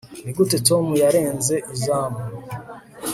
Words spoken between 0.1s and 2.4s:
nigute tom yarenze izamu